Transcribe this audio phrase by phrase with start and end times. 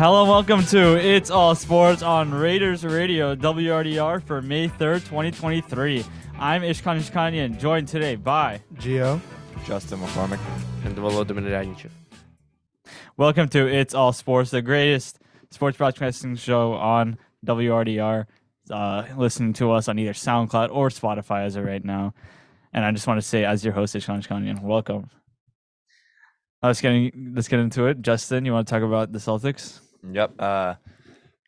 [0.00, 6.02] Hello, and welcome to It's All Sports on Raiders Radio WRDR for May 3rd, 2023.
[6.38, 9.20] I'm Ishkan Ishkanian, joined today by Geo.
[9.66, 10.40] Justin McCormick.
[10.86, 11.90] and Volodymyr Radnichev.
[13.18, 15.18] Welcome to It's All Sports, the greatest
[15.50, 18.24] sports broadcasting show on WRDR.
[18.70, 22.14] Uh, listening to us on either SoundCloud or Spotify as of right now.
[22.72, 25.10] And I just want to say, as your host, Ishkan Ishkanian, welcome.
[26.62, 28.00] Let's get let's get into it.
[28.00, 29.80] Justin, you want to talk about the Celtics?
[30.08, 30.34] Yep.
[30.40, 30.74] Uh,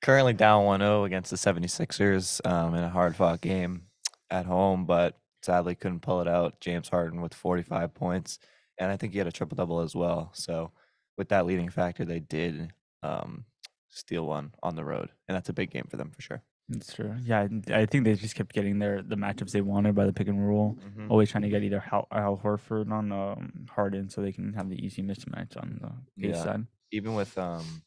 [0.03, 3.83] currently down 1 0 against the 76ers um, in a hard fought game
[4.31, 6.61] at home, but sadly couldn't pull it out.
[6.61, 8.39] James Harden with 45 points.
[8.79, 10.31] And I think he had a triple double as well.
[10.35, 10.73] So,
[11.19, 13.45] with that leading factor, they did um,
[13.91, 15.11] steal one on the road.
[15.29, 16.43] And that's a big game for them for sure.
[16.69, 17.15] That's true.
[17.23, 20.29] Yeah, I- think they just kept getting their the matchups they wanted by the pick
[20.29, 20.79] and roll.
[20.97, 21.11] Mhm.
[21.11, 24.71] Always trying to get either Hal, Al Horford on um, Harden so they can have
[24.71, 26.43] the easy mismatch on the Yeah.
[26.43, 26.67] side.
[26.93, 27.83] Even with um,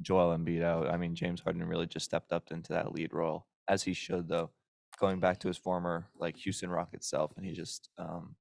[0.00, 3.46] Joel Embiid out, I mean, James Harden really just stepped up into that lead role,
[3.68, 4.50] as he should, though.
[5.00, 8.34] Going back to his former like Houston Rockets self, and he just um,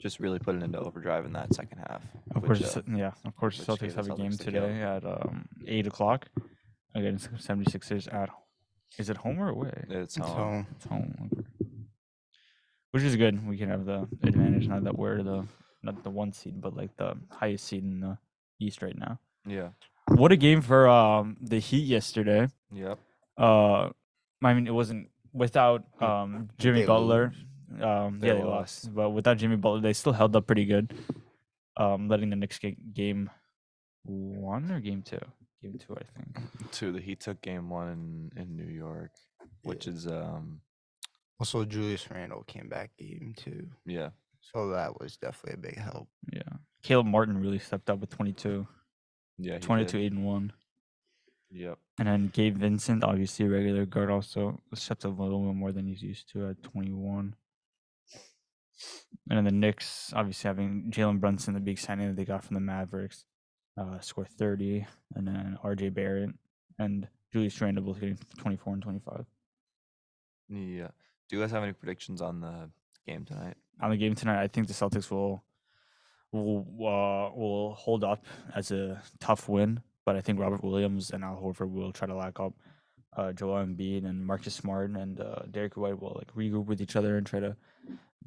[0.00, 2.02] just really put it into overdrive in that second half.
[2.34, 3.10] Of which, course, uh, yeah.
[3.24, 4.62] Of course, which the Celtics have a game Celtics the kill.
[4.62, 6.28] today at um, eight o'clock
[6.94, 8.30] against 76ers at.
[8.98, 9.84] Is it home or away?
[9.88, 10.36] it's, It's home.
[10.36, 10.66] home.
[10.76, 11.44] It's home.
[12.92, 13.46] Which is good.
[13.46, 15.46] We can have the advantage now that we're the
[15.82, 18.18] not the one seed, but like the highest seed in the
[18.58, 19.18] East right now.
[19.46, 19.68] Yeah.
[20.10, 22.48] What a game for um the Heat yesterday.
[22.72, 22.98] Yep.
[23.38, 23.90] Uh,
[24.42, 27.32] I mean, it wasn't without um Jimmy They Butler.
[27.70, 27.82] lose.
[27.82, 28.84] Um, They yeah, they lost.
[28.84, 30.92] lost, but without Jimmy Butler, they still held up pretty good.
[31.76, 33.30] Um, letting the Knicks get game
[34.02, 35.20] one or game two,
[35.62, 36.40] game two, I think.
[36.72, 36.90] Two.
[36.92, 39.12] The Heat took game one in, in New York,
[39.62, 40.60] which is um
[41.38, 44.10] Also, Julius Randle came back game two, yeah
[44.42, 46.08] so that was definitely a big help.
[46.32, 46.42] Yeah,
[46.82, 48.66] Caleb Martin really stepped up with 22,
[49.40, 50.04] yeah 22, did.
[50.04, 50.52] eight and one,
[51.50, 51.78] Yep.
[51.98, 55.72] and then Gabe Vincent, obviously a regular guard, also stepped up a little bit more
[55.72, 57.34] than he's used to at 21.
[59.28, 62.54] And then the Knicks, obviously having Jalen Brunson, the big signing that they got from
[62.54, 63.24] the Mavericks,
[63.76, 66.30] uh, score 30, and then RJ Barrett
[66.78, 69.26] and Julius Randle both getting 24 and 25.
[70.48, 70.88] Yeah.
[71.28, 72.70] Do you guys have any predictions on the
[73.06, 73.56] game tonight?
[73.80, 75.44] On the game tonight, I think the Celtics will
[76.32, 78.24] will uh, will hold up
[78.54, 82.14] as a tough win, but I think Robert Williams and Al Horford will try to
[82.14, 82.54] lock up
[83.16, 86.96] uh, Joel Embiid and Marcus Smart and uh, Derek White will like regroup with each
[86.96, 87.56] other and try to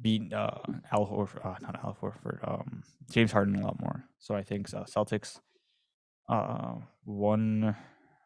[0.00, 0.58] beat uh,
[0.92, 4.04] Al Horford, uh, not Al Horford, um, James Harden a lot more.
[4.18, 5.40] So I think uh, Celtics
[6.28, 7.76] uh, one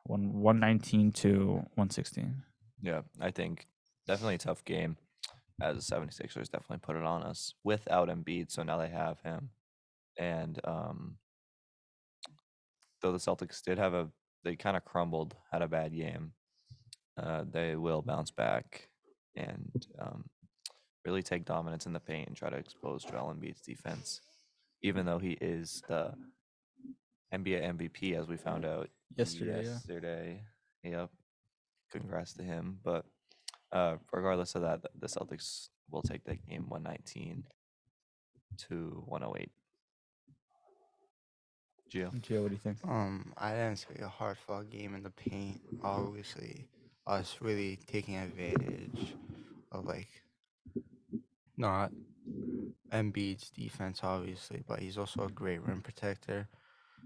[0.05, 2.43] one one nineteen to one sixteen.
[2.83, 3.66] Yeah, I think
[4.06, 4.97] definitely a tough game
[5.60, 8.50] as the 76ers definitely put it on us without Embiid.
[8.50, 9.50] So now they have him.
[10.19, 11.17] And um,
[13.01, 14.09] though the Celtics did have a,
[14.45, 16.33] they kind of crumbled, had a bad game,
[17.21, 18.89] uh, they will bounce back
[19.37, 20.25] and um,
[21.05, 24.21] really take dominance in the paint and try to expose Joel Embiid's defense,
[24.83, 26.12] even though he is the
[27.33, 29.71] NBA MVP, as we found out Yesterday, yeah.
[29.71, 30.43] Yesterday,
[30.84, 31.11] yep.
[31.91, 32.78] Congrats to him.
[32.84, 33.05] But
[33.73, 37.45] uh, regardless of that, the Celtics will take that game 119
[38.69, 39.51] to 108.
[41.91, 42.12] Gio.
[42.21, 42.78] Gio, what do you think?
[42.87, 45.60] Um, I didn't say a hard fought game in the paint.
[45.82, 46.69] Obviously,
[47.06, 49.15] us really taking advantage
[49.72, 50.09] of like
[51.56, 51.91] not
[52.93, 56.48] Embiid's defense, obviously, but he's also a great rim protector.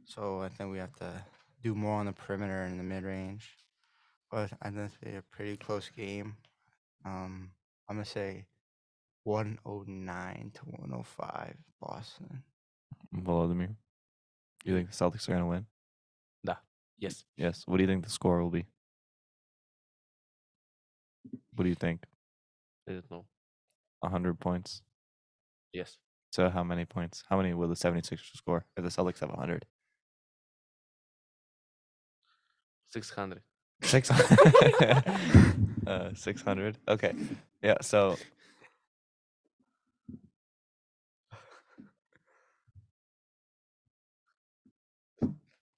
[0.05, 1.25] So I think we have to
[1.63, 3.49] do more on the perimeter and the mid range.
[4.31, 6.37] But I think it's be a pretty close game.
[7.05, 7.51] Um,
[7.89, 8.47] I'm gonna say
[9.25, 12.43] 109 to 105 Boston.
[13.15, 13.77] Volodymyr.
[14.65, 15.67] You think the Celtics are going to win?
[16.45, 16.57] Nah.
[16.99, 17.25] Yes.
[17.37, 17.65] Yes.
[17.67, 18.67] What do you think the score will be?
[21.55, 22.05] What do you think?
[22.89, 23.25] I don't know.
[24.01, 24.83] 100 points.
[25.73, 25.99] Yes.
[26.31, 27.25] So how many points?
[27.29, 29.65] How many will the 76ers score if the Celtics have 100?
[32.89, 33.43] 600.
[33.83, 34.11] Six
[35.87, 36.79] uh, 600.
[36.89, 37.15] Okay.
[37.63, 37.77] Yeah.
[37.81, 38.17] So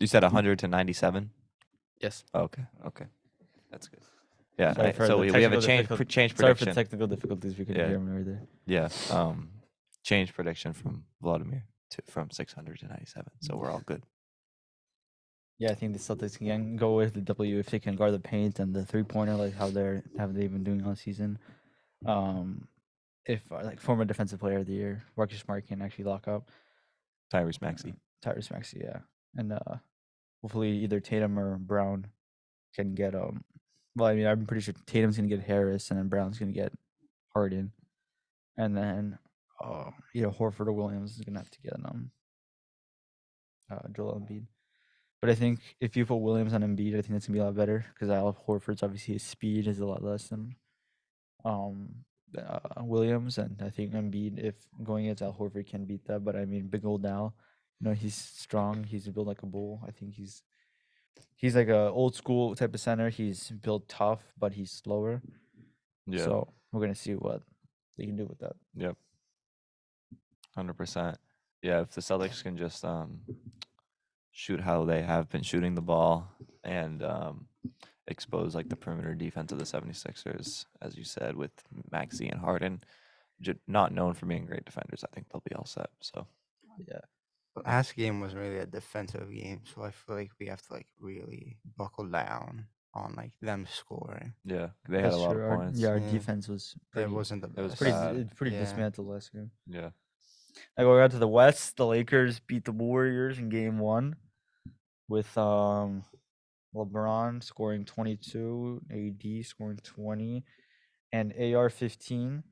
[0.05, 1.31] you said 100 to 97.
[2.01, 2.25] Yes.
[2.35, 2.63] Okay.
[2.87, 3.07] Okay.
[3.71, 4.01] That's good.
[4.59, 4.75] Yeah.
[4.75, 6.53] Sorry I- for so the we, we have a technical change difficult- pr- change Sorry
[6.55, 6.75] for prediction.
[6.75, 7.59] technical difficulties.
[7.59, 7.89] We couldn't Yeah.
[7.89, 8.43] hear him right there.
[8.67, 8.89] yeah.
[9.11, 9.39] Um,
[10.03, 13.33] change prediction from Vladimir to from 600 to 97.
[13.41, 14.03] So we're all good.
[15.59, 18.19] Yeah, I think the Celtics can go with the W if they can guard the
[18.19, 21.39] paint and the three pointer like how they're have they been doing all season.
[22.05, 22.69] Um,
[23.25, 26.51] if uh, like former defensive player of the year, Marcus Smart can actually lock up
[27.33, 27.95] Tyrese Maxey.
[28.23, 28.99] Tyrese Maxey, yeah,
[29.37, 29.77] and uh,
[30.45, 32.07] hopefully either Tatum or Brown
[32.77, 33.45] can get um.
[33.97, 36.75] Well, I mean, I'm pretty sure Tatum's gonna get Harris, and then Brown's gonna get
[37.33, 37.73] Harden,
[38.59, 39.19] and then
[39.65, 42.11] uh, you know, Horford or Williams is gonna have to get um.
[43.73, 44.45] Uh, Joel Embiid,
[45.23, 47.47] but I think if you put Williams on Embiid, I think that's gonna be a
[47.47, 50.57] lot better because Al Horford's obviously his speed is a lot less than
[51.47, 52.05] um
[52.37, 56.23] uh, Williams, and I think Embiid, if going against Al Horford, can beat that.
[56.23, 57.35] But I mean, big old Al,
[57.85, 58.85] you know, he's strong.
[58.85, 59.83] He's built like a bull.
[59.87, 60.43] I think he's
[61.37, 63.11] he's like a old school type of center.
[63.11, 65.21] He's built tough, but he's slower.
[66.07, 66.25] Yeah.
[66.25, 67.43] So we're gonna see what
[67.99, 68.57] they can do with that.
[68.75, 68.97] Yep.
[70.55, 71.19] Hundred percent.
[71.61, 73.21] Yeah, if the Celtics can just um
[74.33, 76.27] shoot how they have been shooting the ball
[76.65, 77.49] and um
[78.07, 81.53] expose like the perimeter defense of the 76ers, as you said, with
[81.91, 82.83] Maxey and Harden,
[83.67, 85.91] not known for being great defenders, I think they'll be all set.
[86.01, 86.27] So
[86.87, 87.01] Yeah.
[87.55, 90.73] The last game was really a defensive game, so I feel like we have to
[90.73, 94.35] like really buckle down on like them scoring.
[94.45, 95.79] yeah, they had a That's lot of Our- points.
[95.79, 96.11] yeah, our Yeah.
[96.11, 97.79] defense was pretty, It wasn't the it was best.
[97.81, 98.17] pretty, bad.
[98.17, 98.63] it's pretty Yeah.
[98.63, 99.51] dismantled last game.
[99.67, 99.91] Yeah.
[100.77, 101.77] I go out to the West.
[101.77, 104.17] The Lakers beat the Warriors in Game One,
[105.09, 106.05] with um
[106.75, 110.45] LeBron scoring 22, AD scoring 20,
[111.13, 112.43] and AR 15.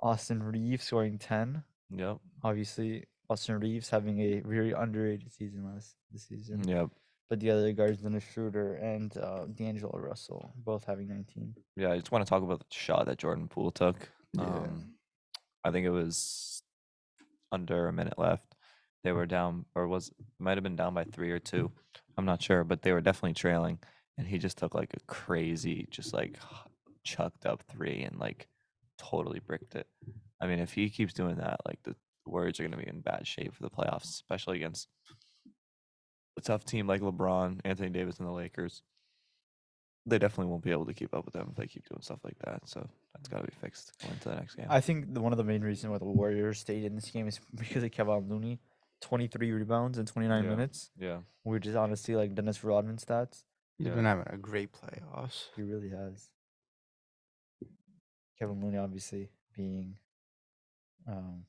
[0.00, 1.64] Austin Reaves scoring 10.
[1.90, 2.18] Yep.
[2.42, 6.66] Obviously, Austin Reaves having a very underrated season last this season.
[6.66, 6.90] Yep.
[7.28, 11.54] But the other guards, Dennis Schroeder and uh, D'Angelo Russell, both having 19.
[11.76, 14.08] Yeah, I just want to talk about the shot that Jordan Poole took.
[14.32, 14.44] Yeah.
[14.44, 14.92] Um,
[15.64, 16.62] I think it was
[17.50, 18.54] under a minute left.
[19.02, 21.70] They were down, or was might have been down by three or two.
[22.16, 23.78] I'm not sure, but they were definitely trailing,
[24.18, 26.38] and he just took like a crazy, just like
[27.04, 28.46] chucked up three and like
[28.98, 29.86] totally bricked it.
[30.40, 31.94] I mean, if he keeps doing that, like the
[32.26, 34.88] Warriors are going to be in bad shape for the playoffs, especially against
[36.38, 38.82] a tough team like LeBron, Anthony Davis, and the Lakers
[40.08, 42.20] they definitely won't be able to keep up with them if they keep doing stuff
[42.22, 42.60] like that.
[42.68, 44.66] So that's got to be fixed going into the next game.
[44.70, 47.26] I think the, one of the main reasons why the Warriors stayed in this game
[47.26, 48.60] is because of Kevin Looney.
[49.00, 50.48] 23 rebounds in 29 Yeah.
[50.48, 53.42] minutes, yeah, which is honestly like Dennis Rodman stats.
[53.78, 53.94] He's Yeah.
[53.94, 55.46] been having a great playoffs.
[55.56, 56.30] He really has.
[58.38, 59.96] Kevin Looney obviously being
[61.08, 61.44] um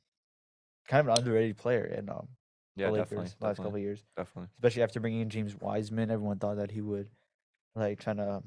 [0.87, 2.27] kind of an underrated player in um
[2.75, 4.03] yeah, the Lakers definitely, last definitely, couple of years.
[4.15, 4.49] definitely.
[4.59, 7.09] Especially after bringing in James Wiseman, everyone thought that he would
[7.75, 8.41] like trying to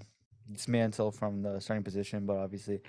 [0.52, 2.80] dismantle from the starting position, but obviously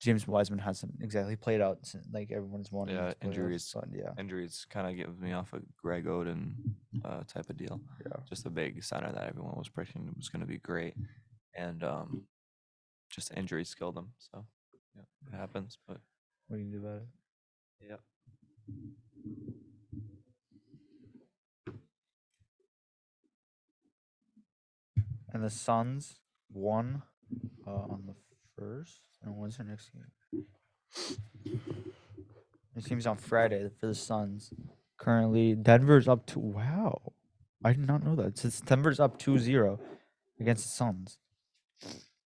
[0.00, 2.94] James Wiseman hasn't exactly played out since, like everyone's wanted.
[2.94, 3.70] Yeah, injuries.
[3.74, 6.52] but yeah, Injuries kind of give me off a Greg Oden
[7.04, 7.80] uh, type of deal.
[8.06, 8.12] yeah.
[8.28, 10.94] Just a big center that everyone was predicting was going to be great,
[11.54, 12.22] and um,
[13.10, 14.12] just injuries killed him.
[14.18, 14.44] So
[14.94, 15.02] yeah,
[15.32, 15.76] it happens.
[15.86, 15.98] But
[16.46, 17.08] What do you do about it?
[17.90, 17.96] yeah,
[25.32, 26.20] And the Suns
[26.52, 27.02] won
[27.66, 28.14] uh, on the
[28.56, 29.02] first.
[29.22, 30.46] And when's their next game?
[32.76, 34.52] It seems on Friday for the Suns.
[34.96, 37.12] Currently, Denver's up to wow.
[37.64, 38.38] I did not know that.
[38.38, 39.78] Since Denver's up 2-0
[40.40, 41.18] against the Suns.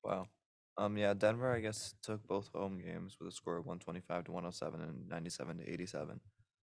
[0.03, 0.27] wow.
[0.77, 4.31] Um, yeah, Denver I guess took both home games with a score of 125 to
[4.31, 6.19] 107 and 97 to 87.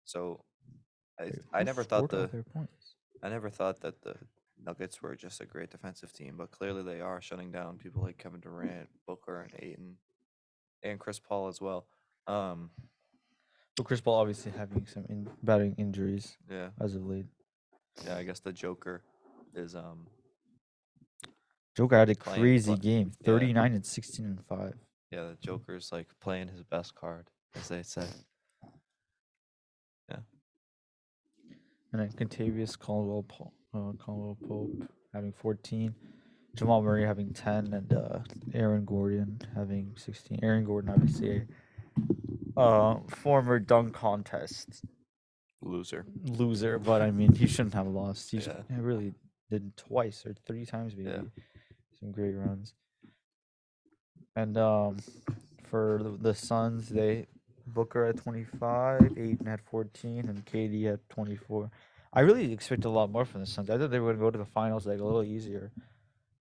[0.05, 0.43] So
[1.19, 2.45] I Wait, I never thought the.
[3.23, 4.15] I never thought that the
[4.63, 8.17] Nuggets were just a great defensive team, but clearly they are shutting down people like
[8.17, 9.95] Kevin Durant, Booker, and Ayton,
[10.83, 11.87] and Chris Paul as well.
[12.27, 12.69] Um,
[13.75, 17.25] But Chris Paul obviously having some in- batting injuries yeah, as of late.
[18.05, 18.17] yeah.
[18.17, 19.03] I guess the Joker
[19.55, 20.07] is um,
[21.77, 23.25] Joker had a Playing crazy pla- game, yeah.
[23.25, 24.73] 39 and 16 and 5.
[25.11, 28.07] yeah, the Joker's like playing his best card, as they say.
[30.09, 30.17] Yeah.
[31.93, 35.93] And then Kentavious Caldwell, Pope, uh, Caldwell Pope having 14,
[36.55, 38.19] Jamal Murray having 10, and uh,
[38.53, 40.39] Aaron Gordon having 16.
[40.41, 41.43] Aaron Gordon, obviously,
[42.57, 44.83] a uh, former dunk contest
[45.61, 46.05] Loser.
[46.25, 48.31] loser, but I mean, he shouldn't have lost.
[48.31, 48.61] He, Yeah.
[48.67, 49.13] he really
[49.51, 51.09] did twice or three times, maybe.
[51.11, 51.21] Yeah.
[51.99, 52.73] Some great runs.
[54.35, 54.97] And um,
[55.69, 57.27] for the, the Suns, they
[57.65, 61.69] Booker at 25, Ayton had 14, and KD at 24.
[62.13, 63.69] I really expect a lot more from the Suns.
[63.69, 65.71] I thought they were going to go to the finals like a little easier.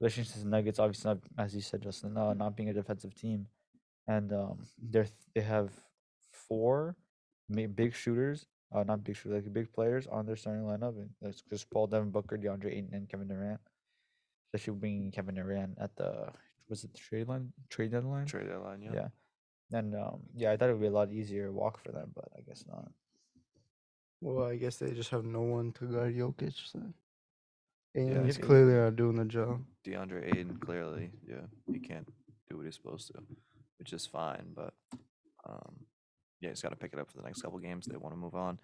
[0.01, 3.15] Especially since the Nuggets, obviously, not, as you said, Justin, uh, not being a defensive
[3.15, 3.47] team.
[4.07, 5.71] And um, they're, they have
[6.31, 6.97] four
[7.75, 8.45] big shooters,
[8.75, 10.97] uh, not big shooters, like big players on their starting lineup.
[10.97, 13.61] And that's Chris Paul, Devin Booker, DeAndre Ayton, and Kevin Durant.
[14.55, 16.29] Especially bringing Kevin Durant at the,
[16.69, 18.27] was it the trade line, trade deadline?
[18.27, 18.83] Trade deadline.
[18.83, 18.91] Yeah.
[18.95, 19.09] Yeah.
[19.73, 22.29] And um, yeah, I thought it would be a lot easier walk for them, but
[22.39, 22.89] I guess not.
[24.21, 26.55] Well, I guess they just have no one to guard Jokic.
[26.73, 26.95] Then.
[27.97, 29.63] And he's he- clearly not doing the job.
[29.85, 32.07] DeAndre Ayton clearly, yeah, he can't
[32.49, 33.15] do what he's supposed to,
[33.79, 34.53] which is fine.
[34.55, 34.73] But
[35.49, 35.75] um,
[36.41, 37.87] yeah, he's got to pick it up for the next couple games.
[37.87, 38.61] They want to move on,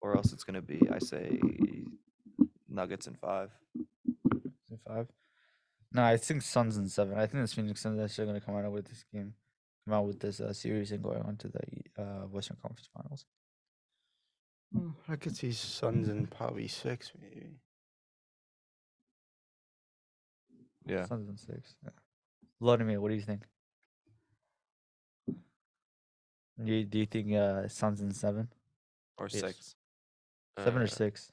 [0.00, 1.40] or else it's going to be, I say,
[2.68, 3.50] Nuggets in five.
[4.88, 5.08] Is it five?
[5.92, 7.14] No, I think Suns in seven.
[7.18, 9.34] I think the Phoenix Suns are actually going to come out with this game,
[9.86, 13.24] come out with this uh, series and going on to the uh, Western Conference Finals.
[14.72, 17.46] Hmm, I could see Suns in probably six, maybe.
[20.84, 21.74] Yeah, Suns in six.
[21.82, 21.90] Yeah.
[22.60, 23.42] Vladimir, what do you think?
[26.62, 28.48] You, do you think uh, Suns in seven,
[29.16, 29.40] or Yes.
[29.40, 29.76] six,
[30.58, 31.32] seven or Uh, six?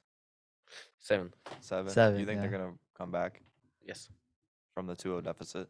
[1.00, 1.34] Seven.
[1.60, 1.90] seven.
[1.92, 2.42] Seven, You think yeah.
[2.48, 3.42] they're going to come back
[3.84, 4.10] Yes.
[4.74, 5.70] from the 2-0 deficit?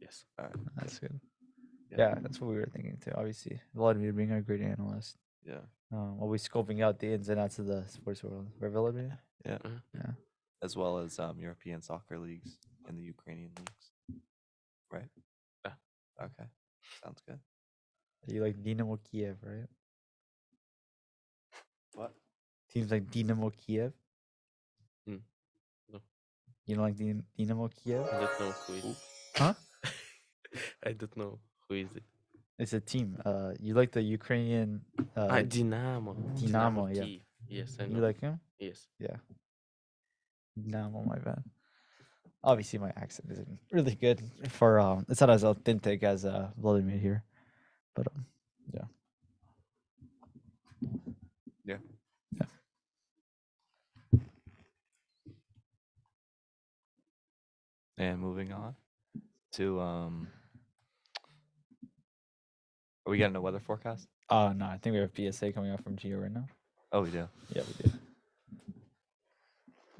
[0.00, 0.24] Yes.
[0.38, 0.54] All right.
[0.76, 1.20] That's good.
[1.90, 1.96] Yeah.
[1.98, 3.12] Yeah, that's what we were thinking too.
[3.14, 5.62] Obviously, Vladimir being a great analyst, Yeah.
[5.90, 8.46] um, always scoping out the ins and outs of the sports world.
[8.60, 9.18] Right, Vladimir?
[9.44, 9.58] Yeah.
[9.58, 9.82] Mhm.
[9.94, 10.12] Yeah.
[10.62, 13.92] As well as um, European soccer leagues and the Ukrainian leagues.
[14.90, 15.08] Right.
[15.64, 15.74] Yeah.
[16.20, 16.48] Okay.
[17.02, 17.40] Sounds good.
[18.26, 19.68] You like Dynamo Kiev, right?
[21.94, 22.12] What?
[22.68, 23.92] Teams like Dynamo Kiev.
[26.68, 26.72] No.
[26.72, 28.06] You don't like Dyn- Dynamo Kiev?
[28.12, 28.96] I don't know who is it.
[29.36, 29.54] Huh?
[30.84, 32.02] I don't know who is it.
[32.58, 33.16] It's a team.
[33.24, 34.82] Uh, you like the Ukrainian?
[35.16, 36.12] Uh, ah, Dynamo.
[36.14, 37.02] Dynamo, yeah.
[37.02, 37.20] Kyiv.
[37.48, 37.96] Yes, I know.
[37.96, 38.40] you like him?
[38.58, 38.86] Yes.
[38.98, 39.16] Yeah.
[40.60, 41.42] Dynamo, my bad.
[42.44, 45.06] Obviously, my accent isn't really good for um.
[45.08, 47.24] It's not as authentic as uh Vladimir here,
[47.94, 48.26] but um,
[48.74, 48.84] yeah.
[51.64, 51.78] Yeah.
[52.32, 52.46] Yeah.
[57.98, 58.76] And moving on
[59.54, 60.28] to um
[63.04, 64.06] Are we getting a weather forecast?
[64.30, 66.46] Uh no, I think we have PSA coming out from Geo right now.
[66.92, 67.28] Oh we do.
[67.52, 67.96] Yeah, we do.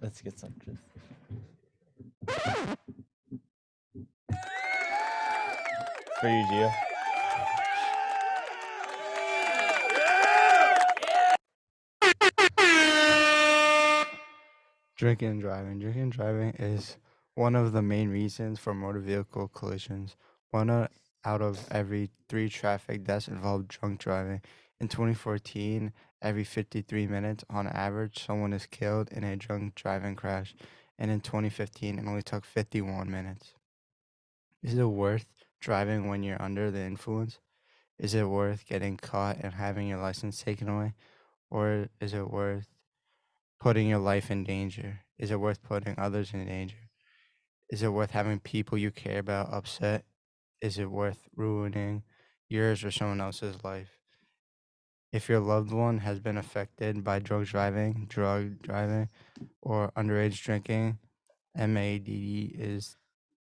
[0.01, 0.79] Let's get some just.
[6.21, 6.73] For you, Gio.
[14.97, 15.79] Drinking and driving.
[15.79, 16.97] Drinking and driving is
[17.39, 20.17] one of the main reasons for motor vehicle collisions.
[20.51, 24.43] One out of every three traffic deaths involved drunk driving.
[24.81, 30.53] In 2014, every 53 minutes on average, someone is killed in a drunk driving crash.
[30.99, 33.55] And in 2015, it only took 51 minutes.
[34.61, 35.27] Is it worth
[35.61, 37.39] driving when you're under the influence?
[38.01, 40.95] Is it worth getting caught and having your license taken away?
[41.53, 42.67] Or is it worth
[43.61, 45.03] putting your life in danger?
[45.21, 46.88] Is it worth putting others in danger?
[47.71, 50.05] Is it worth having people you care about upset?
[50.61, 52.03] Is it worth ruining
[52.49, 53.99] yours or someone else's life?
[55.13, 59.09] If your loved one has been affected by drug driving, drug driving,
[59.63, 60.99] or underage drinking,
[61.57, 62.97] MADD is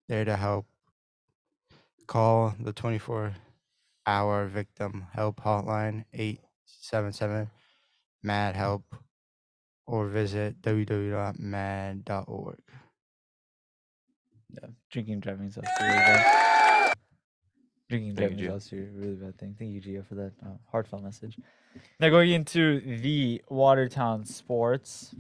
[0.08, 0.68] there to help.
[2.08, 3.34] Call the 24
[4.06, 7.50] hour victim help hotline 877
[8.24, 8.96] MADD help
[9.86, 11.24] or visit www.madd.org.
[14.94, 16.94] Yeah, drinking and driving is also really bad.
[17.90, 18.54] Drinking and Thank driving you, is Gio.
[18.54, 19.56] also a really bad thing.
[19.60, 21.38] Thank you, Gio, for that uh, heartfelt message.
[22.00, 25.14] Now going into the Watertown sports.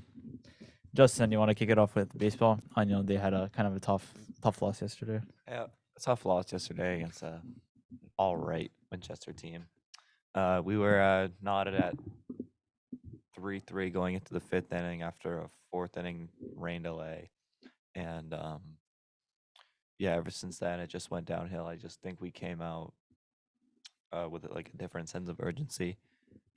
[0.95, 2.59] Justin, you want to kick it off with baseball?
[2.75, 5.21] I know they had a kind of a tough, tough loss yesterday.
[5.47, 5.63] Yeah,
[5.97, 7.41] a tough loss yesterday against a
[8.17, 9.65] all right Winchester team.
[10.35, 11.95] Uh, we were uh, knotted at
[13.35, 17.29] three three going into the fifth inning after a fourth inning rain delay,
[17.95, 18.61] and um,
[19.97, 21.65] yeah, ever since then it just went downhill.
[21.65, 22.93] I just think we came out
[24.11, 25.97] uh, with like a different sense of urgency,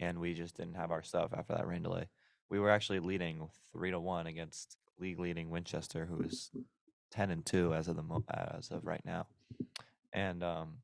[0.01, 2.09] and we just didn't have our stuff after that rain delay.
[2.49, 6.51] We were actually leading three to one against league leading Winchester, who is
[7.11, 9.27] ten and two as of the mo- as of right now,
[10.13, 10.79] and um,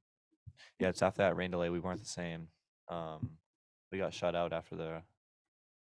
[0.78, 2.49] yeah, it's after that rain delay we weren't the same.
[2.88, 3.30] Um,
[3.90, 5.02] we got shut out after the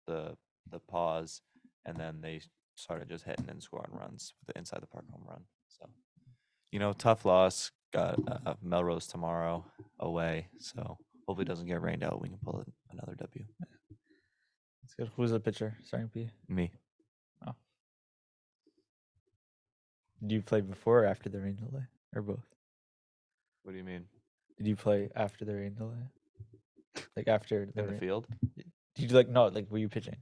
[0.08, 0.36] the
[0.70, 1.42] the pause,
[1.86, 2.42] and then they
[2.76, 5.44] started just hitting and scoring runs with the inside the park home run.
[5.70, 5.88] So,
[6.72, 7.72] you know, tough loss.
[7.94, 9.66] Got uh, Melrose tomorrow
[10.00, 10.98] away, so
[11.28, 12.22] hopefully it doesn't get rained out.
[12.22, 13.46] We can pull it another W.
[14.82, 15.12] That's good.
[15.18, 15.76] Who's the pitcher?
[15.84, 16.30] Starting P.
[16.48, 16.72] Me,
[17.46, 17.52] Oh.
[20.22, 21.84] Did you play before or after the rain delay,
[22.16, 22.46] or both?
[23.64, 24.06] what do you mean
[24.58, 27.06] Did you play after the rain delay?
[27.16, 28.28] Like after the, in the rain- field?
[28.96, 29.48] Did you like no?
[29.48, 30.16] Like were you pitching?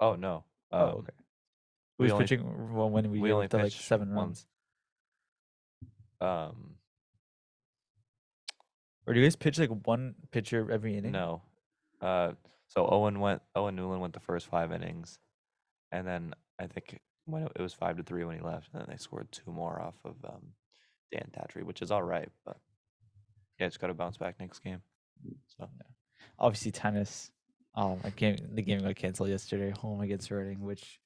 [0.00, 0.44] Oh no.
[0.72, 1.12] Oh, um, okay.
[1.98, 2.40] Who we only- pitching
[2.74, 4.46] when we, we only the like seven runs?
[6.22, 6.76] Um,
[9.06, 11.12] Or do you guys pitch like one pitcher every inning?
[11.12, 11.42] No.
[12.00, 12.32] Uh,
[12.68, 13.42] so Owen went.
[13.54, 15.18] Owen Newland went the first five innings,
[15.90, 18.80] and then I think when it, it was five to three when he left, and
[18.80, 20.42] then they scored two more off of um,
[21.12, 22.56] Dan Tatry, which is all right, but
[23.58, 24.82] yeah, it's got to bounce back next game.
[25.48, 25.86] So yeah.
[26.38, 27.30] Obviously, tennis.
[27.74, 31.00] Um, I game the game got canceled yesterday, home against Reading, which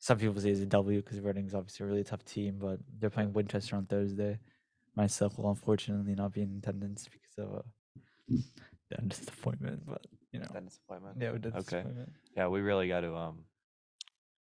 [0.00, 3.10] some people say it's a W because Reading's obviously a really tough team, but they're
[3.10, 4.38] playing Winchester on Thursday.
[4.94, 7.64] Myself will unfortunately not be in attendance because of a
[8.90, 11.16] yeah, disappointment, but you know, that disappointment.
[11.20, 11.84] yeah, we did Okay.
[12.36, 13.44] Yeah, we really got to um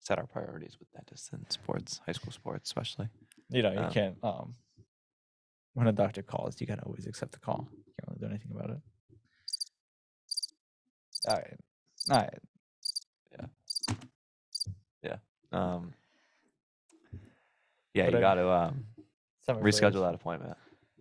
[0.00, 3.08] set our priorities with dentists and sports, high school sports, especially.
[3.50, 4.16] You know, you Um, can't.
[4.22, 4.54] Um,
[5.74, 7.68] when a doctor calls, you gotta always accept the call.
[7.70, 8.80] You can't really do anything about it.
[11.28, 11.60] All right,
[12.10, 12.38] all right.
[15.52, 15.92] Um,
[17.94, 18.84] yeah, But you got to um
[19.48, 20.00] reschedule priorities.
[20.00, 20.56] that appointment.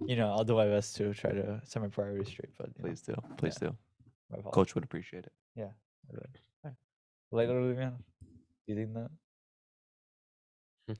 [0.05, 2.49] You know, I'll do my best to try to set my priorities straight.
[2.57, 3.75] But you know, Please do, please do.
[4.51, 5.33] Coach would appreciate it.
[5.57, 5.61] I
[6.11, 6.39] would.
[6.63, 6.77] Alright.
[7.31, 7.95] Later, man.
[8.21, 9.09] Do you think that?
[10.87, 10.93] Hmm.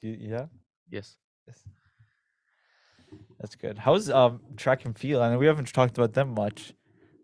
[0.00, 0.46] Do you, yeah.
[0.90, 1.16] Yes.
[1.46, 1.60] Yes.
[3.40, 3.78] That's good.
[3.78, 5.22] How's um track and field?
[5.22, 6.72] I know we haven't talked about them much.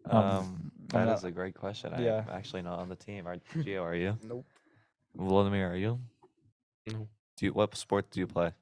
[0.06, 1.92] Um, that I'm is a great question.
[1.98, 2.24] yeah.
[2.28, 3.26] I'm actually not on the team.
[3.26, 3.82] Are Gio?
[3.82, 4.16] Are you?
[4.22, 4.46] Nope.
[5.16, 5.72] Vladimir?
[5.72, 5.98] Are you?
[6.92, 7.08] No.
[7.36, 7.52] Do you?
[7.52, 8.52] What sport do you play?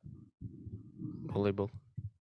[1.26, 1.70] Volleyball.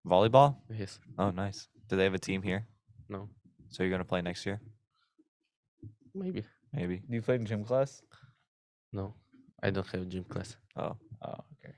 [0.06, 0.56] Volleyball?
[0.70, 0.98] Yes.
[1.18, 1.68] Oh, nice.
[1.88, 2.66] Do they have a team here?
[3.08, 3.28] No.
[3.70, 4.60] So you're gonna play next year?
[6.14, 6.44] Maybe.
[6.72, 6.96] Maybe.
[7.08, 8.02] Do you play in gym class?
[8.92, 9.14] No.
[9.62, 10.56] I don't have gym class.
[10.76, 11.74] Oh, Oh, okay.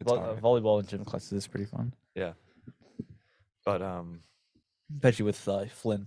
[0.00, 0.42] it's Vol- uh, alright.
[0.42, 2.32] volleyball and gym classes is pretty fun, Yeah.
[3.64, 4.20] But um,
[4.96, 6.06] especially with uh, Flynn.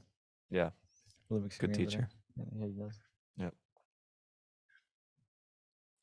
[0.50, 0.70] Yeah.
[1.32, 2.10] Really good teacher.
[2.36, 2.46] there.
[2.58, 3.00] Yeah, he does.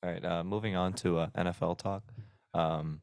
[0.03, 2.05] All right, uh, moving on to uh, NFL talk.
[2.55, 3.03] Um,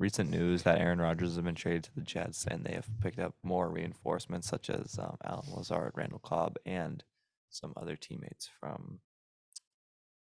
[0.00, 3.20] recent news that Aaron Rodgers has been traded to the Jets, and they have picked
[3.20, 7.04] up more reinforcements such as um, Allen Lazard, Randall Cobb, and
[7.50, 8.98] some other teammates from.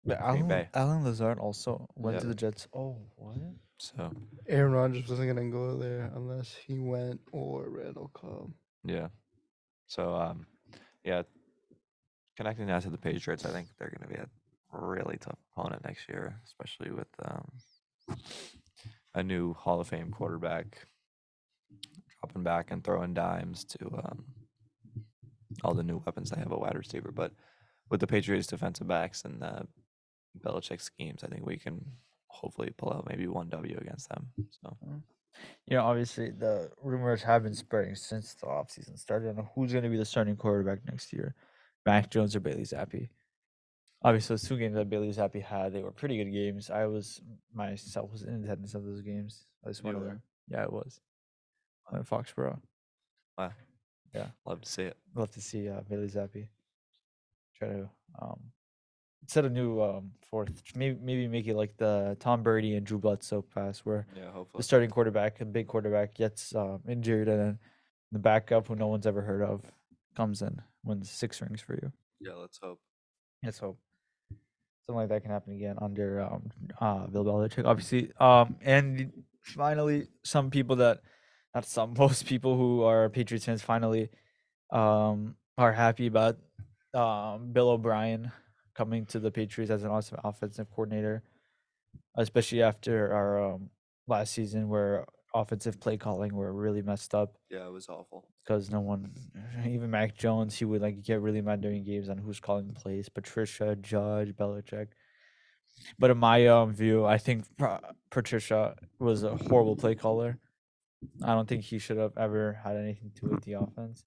[0.05, 0.68] But Green Allen, Bay.
[0.75, 2.21] Allen Lazard also went Yeah.
[2.23, 2.66] to the Jets.
[2.75, 3.37] Oh, what?
[3.79, 4.11] So
[4.49, 8.51] Aaron Rodgers wasn't gonna go there unless he went or Randall Cobb.
[8.85, 9.09] yeah,
[9.87, 10.47] so um,
[11.04, 11.22] yeah,
[12.37, 14.28] connecting that to the Patriots, I think they're going to be a
[14.72, 18.16] really tough opponent next year, especially with um,
[19.14, 20.87] a new Hall of Fame quarterback
[22.20, 24.24] dropping back and throwing dimes to um,
[25.64, 27.12] all the new weapons they have at wide receiver.
[27.12, 27.32] But
[27.90, 29.66] with the Patriots defensive backs and the
[30.44, 31.84] Belichick schemes, I think we can
[32.28, 34.28] hopefully pull out maybe one W against them.
[34.50, 34.76] So
[35.66, 39.85] You know, obviously the rumors have been spreading since the offseason started on who's going
[39.85, 41.35] to be the starting quarterback next year,
[41.85, 43.09] Mac Jones or Bailey Zappe.
[44.03, 46.70] Obviously, those two games that Bailey Zappe had, they were pretty good games.
[46.70, 47.20] I was
[47.53, 49.44] myself was in attendance of those games.
[49.62, 50.22] At least one of them.
[50.48, 51.01] Yeah, it was.
[51.92, 52.61] In Foxborough.
[53.37, 53.51] wow,
[54.14, 54.29] Yeah.
[54.46, 54.96] love to see it.
[55.14, 56.46] Love to see uh, Bailey Zappe
[57.57, 57.88] try to
[58.22, 58.40] um,
[59.26, 60.62] set a new um, fourth.
[60.74, 64.62] Maybe maybe make it like the Tom Brady and Drew Bledsoe pass, where Yeah, the
[64.62, 67.59] starting quarterback, a big quarterback, gets um, injured, and then
[68.12, 69.62] the backup, who no one's ever heard of,
[70.16, 71.92] comes in, wins six rings for you.
[72.20, 72.81] Yeah, let's hope.
[73.42, 73.78] Let's hope
[74.88, 76.50] something like that can happen again under um,
[76.81, 78.11] uh, Bill Belichick, obviously.
[78.18, 81.02] Um, and finally, some people that,
[81.54, 84.09] not some, most people who are Patriots fans finally
[84.70, 86.38] um, are happy about
[86.94, 88.33] um, Bill O'Brien
[88.79, 91.17] coming to the Patriots as an awesome offensive coordinator,
[92.17, 93.71] especially after our um,
[94.07, 98.21] last season where offensive play calling were really messed up Yeah, it was awful.
[98.45, 99.11] because no one,
[99.67, 103.09] even Mac Jones, he would like get really mad during games on who's calling plays.
[103.09, 104.88] Patricia, Judge, Belichick.
[105.99, 110.38] But in my um, view, I think Pa- Patricia was a horrible play caller.
[111.23, 114.05] I don't think he should have ever had anything to do with the offense.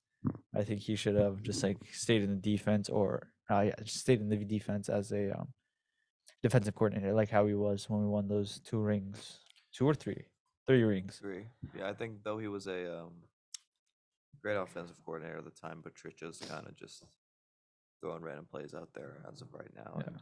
[0.56, 4.00] I think he should have just like stayed in the defense or uh, yeah, just
[4.00, 5.50] stayed in the defense as a um,
[6.42, 9.40] defensive coordinator, like how he was when we won those two rings,
[9.74, 10.26] two or three,
[10.68, 11.18] three rings.
[11.22, 11.46] Three.
[11.78, 13.12] Yeah, I think though he was a um,
[14.42, 17.04] great offensive coordinator at the time, Patricia's kind of just
[18.00, 19.98] throwing random plays out there as of right now.
[20.00, 20.08] Yeah.
[20.08, 20.18] And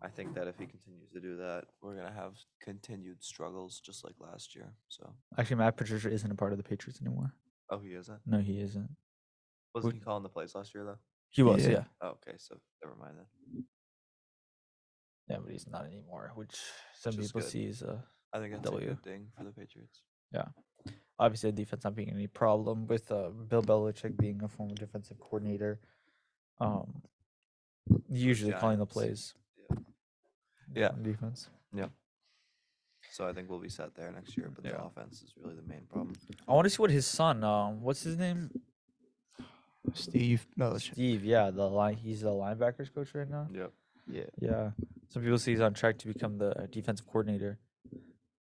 [0.00, 4.04] I think that if he continues to do that, we're gonna have continued struggles just
[4.04, 4.72] like last year.
[4.88, 7.32] So, Actually, Matt Patricia isn't a part of the Patriots anymore.
[7.70, 8.20] oh, he isn't.
[8.26, 8.88] No, he isn't.
[9.74, 10.98] Wasn't Would- he calling the plays last year though?
[11.34, 11.72] He was, Yeah.
[11.72, 11.84] yeah.
[12.00, 13.64] Oh, okay, so never mind then.
[15.28, 16.56] Yeah, but he's not anymore, which
[16.96, 17.50] some is people good.
[17.50, 18.86] see as a I think that's W.
[18.86, 20.02] a good thing for the Patriots.
[20.32, 20.46] Yeah.
[21.18, 25.18] Obviously the defense not being any problem with uh, Bill Belichick being a former defensive
[25.18, 25.80] coordinator.
[26.60, 27.02] Um,
[28.08, 29.34] usually calling the plays.
[29.70, 29.76] Yeah.
[30.74, 30.90] Yeah.
[31.02, 31.48] Defense.
[31.74, 31.86] Yeah.
[33.10, 35.62] So I think we'll be set there next year, but the offense is really the
[35.62, 36.14] main problem.
[36.48, 37.42] I want to see what his son.
[37.44, 38.50] Um, what's his name?
[39.92, 40.92] Steve Belichick.
[40.92, 41.24] Steve.
[41.24, 41.96] Yeah, the line.
[41.96, 43.48] He's the linebackers coach right now.
[43.52, 43.72] Yep.
[44.10, 44.22] Yeah.
[44.40, 44.70] Yeah,
[45.08, 47.58] some people say he's on track to become the defensive coordinator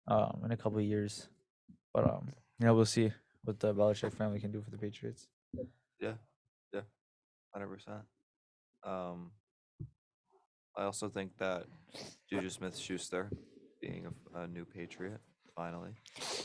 [0.07, 1.29] um, in a couple of years.
[1.93, 3.11] But um, yeah, we'll see
[3.43, 5.27] what the Belichick family can do for the Patriots.
[5.99, 6.13] Yeah,
[6.73, 6.81] yeah,
[7.53, 8.01] hundred percent.
[8.83, 9.31] Um,
[10.75, 11.65] I also think that
[12.29, 13.31] Juju Smith-Schuster
[13.81, 15.19] being a new Patriot
[15.57, 15.89] finally,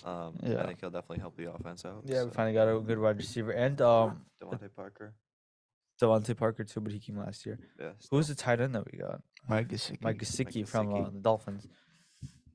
[0.04, 2.02] um, I think he'll definitely help the offense out.
[2.06, 5.14] Yeah, we so- finally got a good wide receiver and um, DeVante Parker.
[6.00, 7.58] DeVante Parker too, but he came last year.
[7.78, 9.20] Yeah, Who was the tight end that we got?
[9.48, 10.02] Mike Gesicki.
[10.02, 10.68] Mike Gesicki Gesicki.
[10.68, 11.68] from uh, the Dolphins.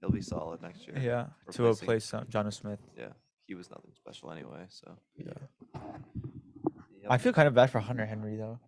[0.02, 0.98] he'll be solid next year.
[1.00, 2.80] Yeah, to replacing- replace uh, Jonnu Smith.
[2.98, 3.10] Yeah,
[3.46, 4.66] he was nothing special anyway.
[4.70, 5.34] So Yeah.
[5.76, 7.12] Yep.
[7.12, 8.60] I feel kind of bad for Hunter Henry though.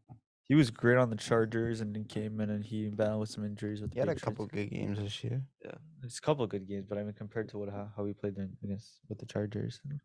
[0.49, 3.45] He was great on the Chargers and then came in and he battled with some
[3.45, 4.23] injuries with the He had a Patriots.
[4.25, 5.43] couple good games this year.
[5.63, 8.03] Yeah, it's a couple of good games, but I mean compared to what how, how
[8.03, 10.01] we played in- against with the Chargers, and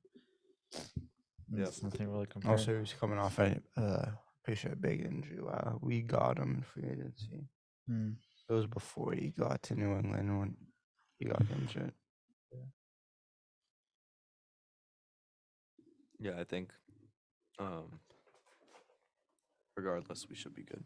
[1.57, 1.73] Yep.
[1.83, 2.59] nothing really compared.
[2.59, 4.11] Also, he was coming off a uh,
[4.45, 5.41] pretty sure a big injury.
[5.41, 7.49] Wow, we got him in free agency.
[7.87, 8.11] Hmm.
[8.49, 10.57] It was before he got to New England when
[11.19, 11.93] he got injured.
[16.21, 16.71] Yeah, I think.
[17.59, 18.01] Um,
[19.77, 20.85] regardless, we should be good.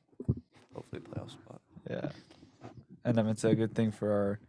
[0.75, 1.61] Hopefully, playoff spot.
[1.89, 2.09] Yeah,
[3.05, 4.41] and um, it's a good thing for our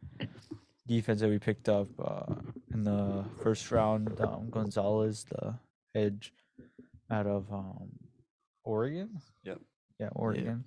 [0.88, 2.34] defense that we picked up uh,
[2.74, 4.20] in the first round.
[4.20, 5.56] Um, Gonzalez, the
[5.96, 6.34] edge
[7.12, 7.90] out of um,
[8.64, 9.22] Oregon.
[9.44, 9.60] Yep.
[10.00, 10.66] Yeah, Oregon.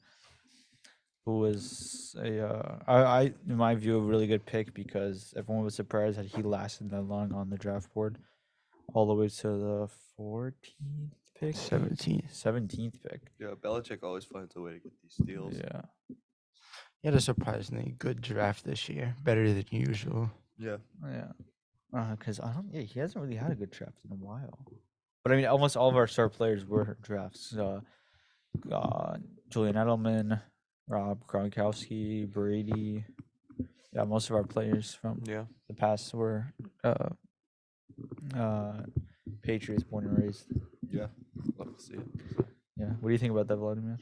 [1.24, 5.64] Who was a, uh, I, I, in my view, a really good pick because everyone
[5.64, 8.18] was surprised that he lasted that long on the draft board,
[8.92, 12.22] all the way to the 14th pick, 17.
[12.32, 13.20] 17th pick.
[13.40, 15.54] Yeah, Belichick always finds a way to get these steals.
[15.56, 15.82] Yeah.
[16.08, 20.30] He had a surprisingly good draft this year, better than usual.
[20.58, 20.76] Yeah.
[21.92, 22.68] Yeah, because I don't.
[22.72, 24.64] Yeah, he hasn't really had a good draft in a while.
[25.24, 27.54] But I mean, almost all of our star players were drafts.
[27.56, 27.80] Uh,
[28.70, 29.16] uh,
[29.50, 30.40] Julian Edelman,
[30.88, 33.04] Rob Gronkowski, Brady.
[33.92, 35.44] Yeah, most of our players from Yeah.
[35.68, 36.46] the past were
[36.82, 37.10] uh,
[38.34, 38.82] uh,
[39.42, 40.44] Patriots, born and raised.
[40.90, 41.06] Yeah.
[41.58, 42.06] Love to see it.
[42.76, 42.90] Yeah.
[43.00, 43.98] What do you think about that, Vladimir?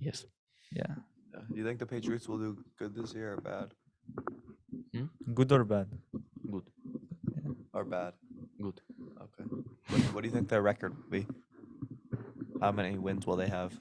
[0.00, 0.24] Yes.
[0.72, 0.94] Yeah.
[1.32, 1.40] Yeah.
[1.50, 3.72] Do you think the Patriots will do good this year or bad?
[4.94, 5.06] Hmm?
[5.34, 5.86] Good or bad?
[6.50, 6.62] Good.
[7.72, 8.14] Or bad?
[8.60, 8.80] Good.
[9.20, 9.44] Okay.
[9.88, 11.26] What, what do you think their record will be?
[12.60, 13.78] How many wins will they have?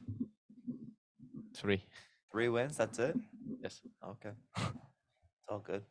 [1.55, 1.83] Three.
[2.31, 2.77] Three wins.
[2.77, 3.15] That's it.
[3.63, 3.81] Yes.
[4.05, 4.31] Okay.
[4.57, 5.83] It's all good.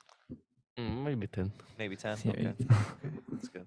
[0.79, 1.51] Mm, maybe ten.
[1.79, 2.19] Maybe ten.
[2.25, 2.55] Yeah, Okay.
[2.59, 2.67] you-
[3.33, 3.67] That's good.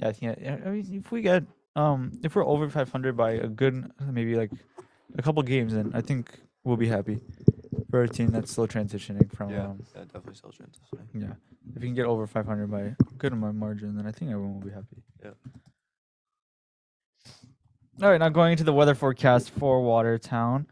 [0.00, 0.38] Yeah, I think.
[0.46, 1.44] I I mean, if we get
[1.76, 4.50] um, if we're over 500 by a good, maybe like
[5.16, 6.30] a couple games, then I think
[6.64, 7.20] we'll be happy
[7.90, 9.50] for a team that's still transitioning from.
[9.50, 9.66] Yeah.
[9.66, 10.02] Um, Yeah.
[10.04, 11.06] Definitely still transitioning.
[11.14, 11.32] yeah,
[11.76, 14.54] if you can get over 500 by a good amount margin, then I think everyone
[14.54, 15.02] will be happy.
[15.22, 15.30] Yeah.
[18.02, 20.66] All right, now going into the weather forecast for Watertown.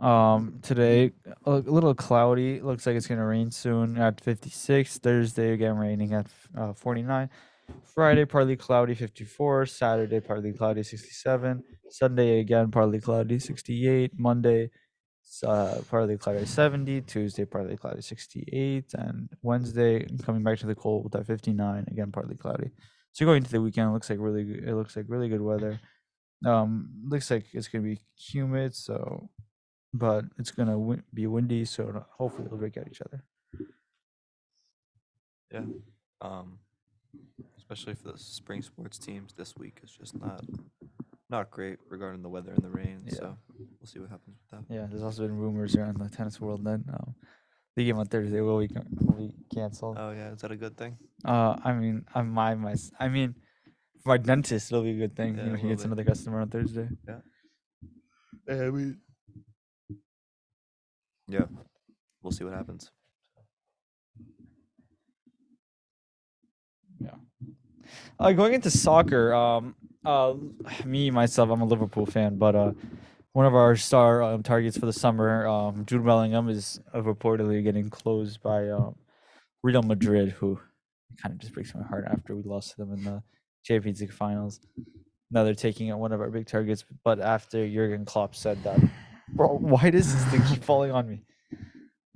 [0.00, 1.12] Um, today
[1.46, 2.60] a a little cloudy.
[2.60, 4.98] Looks like it's gonna rain soon at 56.
[4.98, 7.30] Thursday again raining at uh, 49.
[7.94, 9.66] Friday partly cloudy 54.
[9.66, 11.62] Saturday partly cloudy 67.
[11.90, 14.12] Sunday again partly cloudy 68.
[14.18, 14.70] Monday
[15.46, 17.02] uh, partly cloudy 70.
[17.02, 18.84] Tuesday partly cloudy 68.
[18.94, 21.84] And Wednesday coming back to the cold at 59.
[21.90, 22.70] Again partly cloudy.
[23.12, 24.68] So going into the weekend, it looks like really good.
[24.68, 25.78] It looks like really good weather.
[26.44, 29.30] Um, looks like it's gonna be humid, so
[29.94, 33.24] but it's gonna wi- be windy, so hopefully it'll break out each other.
[35.52, 35.64] Yeah.
[36.20, 36.58] Um,
[37.74, 40.42] especially for the spring sports teams, this week is just not
[41.28, 43.02] not great regarding the weather and the rain.
[43.06, 43.14] Yeah.
[43.14, 44.74] So we'll see what happens with that.
[44.74, 47.14] Yeah, there's also been rumors around the tennis world that um,
[47.76, 49.96] the game on Thursday will be ca- will be canceled.
[49.98, 50.96] Oh yeah, is that a good thing?
[51.24, 53.34] Uh, I mean, I my my I mean,
[54.02, 55.36] for my dentist, it'll be a good thing.
[55.36, 55.86] Yeah, you know, he gets be.
[55.86, 56.88] another customer on Thursday.
[57.08, 57.20] Yeah.
[58.48, 58.94] Yeah, we.
[61.26, 61.46] Yeah,
[62.22, 62.90] we'll see what happens.
[68.20, 69.74] Uh, going into soccer, um,
[70.04, 70.34] uh,
[70.84, 72.72] me myself, I'm a Liverpool fan, but uh,
[73.32, 77.90] one of our star um, targets for the summer, um, Jude Bellingham, is reportedly getting
[77.90, 78.94] closed by um,
[79.62, 80.60] Real Madrid, who
[81.20, 83.22] kind of just breaks my heart after we lost to them in the
[83.64, 84.60] Champions League finals.
[85.30, 88.78] Now they're taking out one of our big targets, but after Jurgen Klopp said that,
[89.30, 91.22] bro, why does this thing keep falling on me?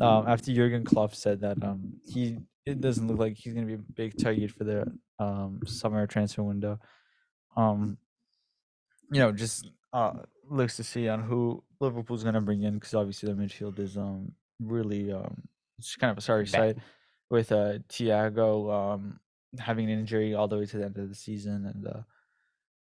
[0.01, 3.77] Um, after Jurgen Klopp said that um, he it doesn't look like he's going to
[3.77, 4.87] be a big target for the
[5.19, 6.79] um, summer transfer window.
[7.57, 7.99] Um,
[9.11, 10.13] you know, just uh,
[10.49, 13.97] looks to see on who Liverpool's going to bring in because obviously the midfield is
[13.97, 15.43] um, really um,
[15.79, 16.77] it's kind of a sorry sight
[17.31, 19.21] with uh, Thiago um,
[19.59, 22.01] having an injury all the way to the end of the season and uh,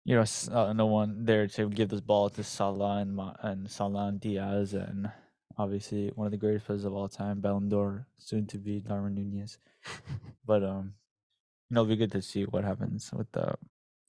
[0.05, 3.71] you know, uh, no one there to give this ball to Salah and Ma- and
[3.71, 5.11] Salah and Diaz and
[5.59, 9.15] obviously one of the greatest players of all time, Ballon d'Or, soon to be Darwin
[9.15, 9.59] Nunez.
[10.47, 10.95] but um,
[11.73, 13.55] you know, it'll be good to see what happens with the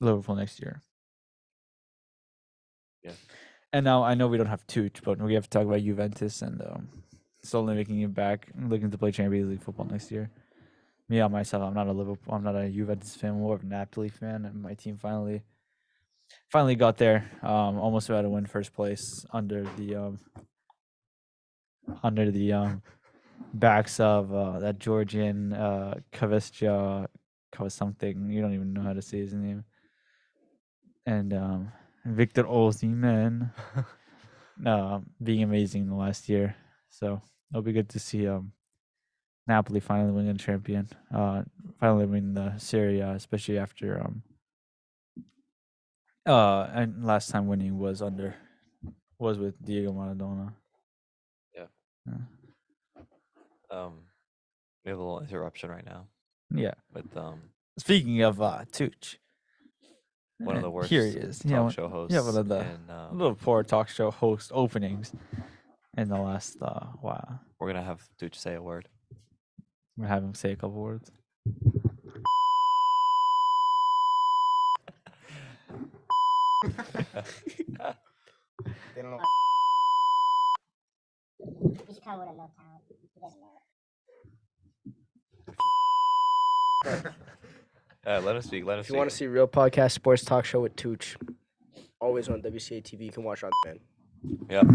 [0.02, 0.82] Liverpool next year.
[3.02, 3.13] Yeah.
[3.71, 6.41] And now I know we don't have Tooch, but we have to talk about Juventus
[6.41, 6.89] and um,
[7.41, 10.30] slowly making it back, looking to play Champions League football next year.
[11.08, 13.65] Me on myself, I'm not a Liverpool, I'm not a Juventus fan, more of a
[13.65, 15.43] Napoli fan, and my team finally,
[16.52, 17.32] finally got there.
[17.43, 20.19] Um, almost about to win first place under the um,
[22.04, 22.82] under the um,
[23.54, 27.08] backs of uh, that Georgian uh, Kavestia,
[27.54, 28.30] Kav something.
[28.30, 29.63] You don't even know how to say his name.
[31.06, 31.72] And um,
[32.06, 33.52] Victor Osimhen,
[34.66, 36.56] uh, being amazing in the last year.
[36.89, 38.52] So it'll be good to see um,
[39.48, 40.88] Napoli finally winning a champion.
[41.13, 41.44] Uh,
[41.80, 44.24] finally winning the Serie A, especially after um.
[46.26, 48.34] Uh, and last time winning was under,
[49.20, 50.54] was with Diego Maradona.
[51.54, 51.66] Yeah.
[52.08, 52.13] Yeah.
[53.70, 53.94] Um,
[54.86, 56.08] we have a little interruption right now
[56.54, 56.74] Yeah.
[56.94, 57.42] with um
[57.80, 59.18] Speaking of uh, Tooch,
[60.38, 61.39] one of the worst Here he is.
[61.39, 62.13] talk Yeah, one, show hosts.
[62.13, 65.12] yeah, one of the in, um, little poor talk show host openings
[65.98, 67.39] in the last uh, while.
[67.60, 68.88] We're gonna have Duch say a word.
[69.98, 71.12] We're having him say a couple words.
[78.96, 79.20] They don't know.
[81.88, 82.84] He's kind of with a low talent.
[83.13, 83.48] He doesn't know
[86.86, 87.06] it.
[88.06, 88.65] Uh, let us speak.
[88.65, 91.15] Let us If you want to see real podcast sports talk show with Tooch,
[92.02, 93.06] always on WCA TV.
[93.06, 93.80] You can watch on demand.
[94.50, 94.65] Yep.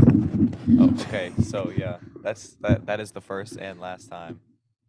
[0.80, 1.32] Oh, okay.
[1.42, 2.86] So yeah, that's that.
[2.86, 4.40] That is the first and last time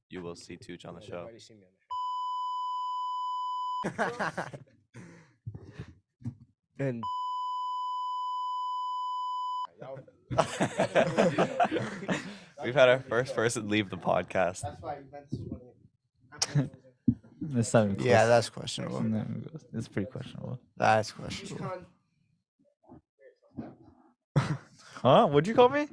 [0.09, 1.17] you will see Tooch on the They've show.
[1.17, 1.63] already seen me
[3.85, 4.43] on the show.
[6.81, 7.03] And
[12.63, 14.63] We've had our first person leave the podcast.
[17.55, 18.97] It's not even yeah, that's questionable.
[18.99, 19.65] It's not even close.
[19.73, 20.59] It's pretty questionable.
[20.77, 21.71] That's questionable.
[25.01, 25.27] Huh?
[25.27, 25.87] What'd you call me?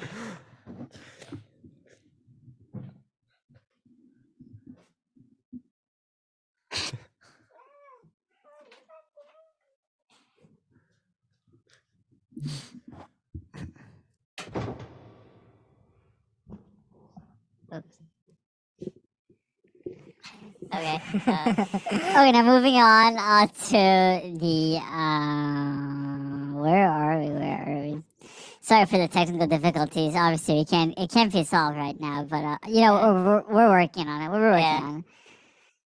[17.74, 17.96] Oops.
[20.72, 21.00] Okay.
[21.26, 21.54] Uh,
[21.92, 24.78] okay, now moving on uh, to the.
[24.80, 27.28] Uh, where are we?
[27.30, 28.02] Where are we?
[28.60, 30.14] Sorry for the technical difficulties.
[30.14, 30.96] Obviously, we can't.
[30.98, 34.22] It can't be solved right now, but uh, you know we're, we're, we're working on
[34.22, 34.28] it.
[34.30, 34.80] We're working Yeah.
[34.82, 35.04] on it.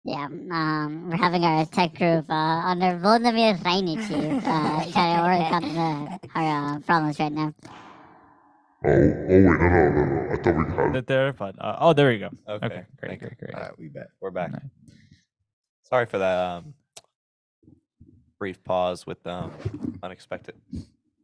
[0.08, 5.52] Yeah, um, we're having our tech group uh, under Vladimir Reinichi uh, trying to work
[5.52, 7.54] on the, our uh, problems right now.
[8.88, 10.34] Oh, oh wait, no, no, no, no.
[10.34, 12.30] I thought we had It there, but uh, oh, there we go.
[12.48, 13.28] Okay, Okay, great, thank you.
[13.30, 13.54] great, great.
[13.56, 14.08] Alright, we bet.
[14.22, 14.52] We're back.
[14.52, 14.62] Nice.
[15.84, 16.74] Sorry for that um,
[18.40, 19.52] brief pause with um
[20.04, 20.56] unexpected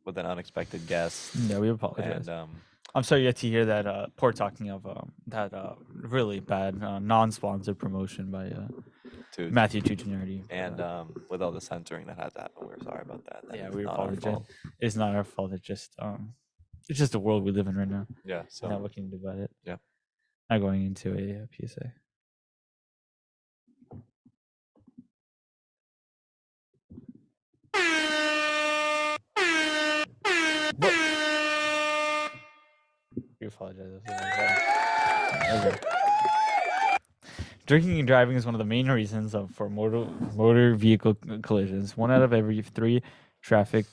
[0.06, 1.36] with an unexpected guest.
[1.47, 2.28] Yeah, we apologize.
[2.28, 2.50] And um,
[2.95, 6.39] I'm sorry you had to hear that uh, poor talking of um, that uh, really
[6.39, 8.67] bad uh, non-sponsored promotion by uh,
[9.32, 9.52] Tooch.
[9.52, 10.43] Matthew Tuccinardi.
[10.50, 13.47] And um, with all the censoring that had to happen, we're sorry about that.
[13.47, 14.39] That Yeah, we apologize.
[14.80, 15.54] it's not our fault.
[15.54, 16.34] It's just um,
[16.89, 18.08] it's just the world we live in right now.
[18.26, 18.44] Yeah.
[18.50, 19.52] So not looking to about it.
[19.63, 19.78] Yeah.
[20.50, 21.94] Not going into a, uh PSA.
[33.39, 33.88] We apologize.
[34.06, 35.67] that's what I'm saying.
[35.67, 35.80] Okay.
[37.65, 41.96] Drinking and driving is one of the main reasons of, for motor motor vehicle collisions.
[41.98, 43.02] One out of every three
[43.41, 43.86] traffic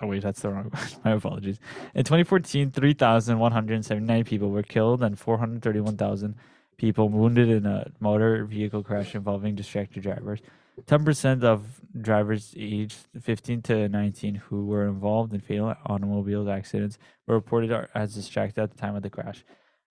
[0.00, 0.88] Oh wait, that's the wrong one.
[1.04, 1.58] My apologies.
[1.94, 6.34] In 2014, 3,179 people were killed and 431,000
[6.76, 10.40] people wounded in a motor vehicle crash involving distracted drivers.
[10.84, 17.34] 10% of drivers aged 15 to 19 who were involved in fatal automobile accidents were
[17.34, 19.42] reported as distracted at the time of the crash.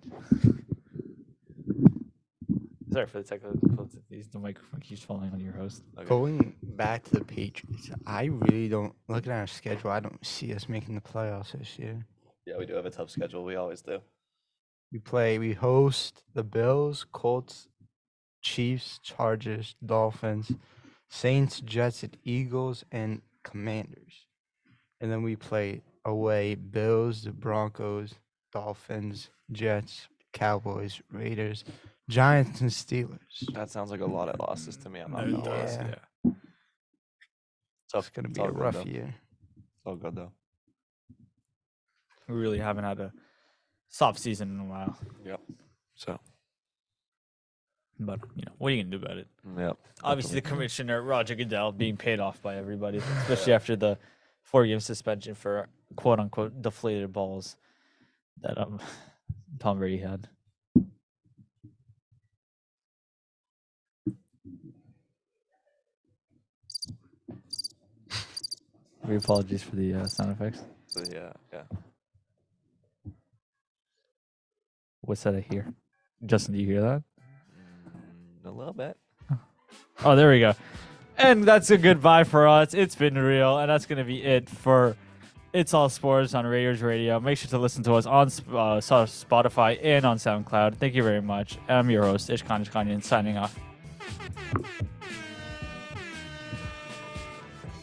[2.93, 4.27] Sorry for the technical difficulties.
[4.27, 5.81] The microphone keeps falling on your host.
[5.97, 6.07] Okay.
[6.07, 9.89] Going back to the Patriots, I really don't looking at our schedule.
[9.89, 12.05] I don't see us making the playoffs this year.
[12.45, 13.43] Yeah, we do have a tough schedule.
[13.43, 13.99] We always do.
[14.91, 15.39] We play.
[15.39, 17.67] We host the Bills, Colts,
[18.43, 20.51] Chiefs, Chargers, Dolphins,
[21.09, 24.27] Saints, Jets, and Eagles, and Commanders.
[25.01, 28.13] And then we play away Bills, the Broncos,
[28.51, 31.63] Dolphins, Jets, Cowboys, Raiders,
[32.13, 33.19] Giants, and Steelers.
[33.53, 34.99] That sounds like a lot of losses to me.
[35.01, 35.57] I'm not It gonna lie.
[35.61, 35.95] does, yeah.
[37.91, 38.07] Tough.
[38.07, 38.83] It's gonna be all a good, rough though.
[38.83, 39.15] year.
[39.57, 40.31] It's all good though.
[42.27, 43.11] We really haven't had a
[43.89, 44.97] soft season in a while.
[45.25, 45.41] Yep.
[45.95, 46.19] So.
[47.99, 49.27] But you know, what are you gonna do about it?
[49.57, 49.77] Yep.
[50.03, 53.97] Obviously, the commissioner Roger Goodell being paid off by everybody, especially after the
[54.41, 57.55] four-game suspension for quote unquote deflated balls
[58.41, 58.79] that um
[59.59, 60.27] Tom Brady had.
[69.05, 70.63] We apologize for the uh, sound effects.
[70.87, 71.33] So, yeah.
[71.51, 71.63] Yeah.
[75.01, 75.73] What's that I hear?
[76.25, 77.03] Justin, do you hear that?
[78.45, 78.97] Mm, a little bit.
[80.05, 80.53] Oh, there we go.
[81.17, 82.73] And that's a goodbye for us.
[82.73, 84.95] It's been real, and that's gonna be it for
[85.51, 87.19] It's All Sports on Raiders Radio.
[87.19, 90.75] Make sure to listen to us on uh, Spotify and on SoundCloud.
[90.75, 91.57] Thank you very much.
[91.67, 93.59] I'm your host, Ishkan Ishkanian, signing off.